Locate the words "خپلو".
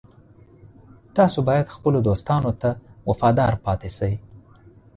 1.75-1.99